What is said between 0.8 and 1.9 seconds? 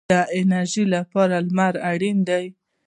لپاره لمر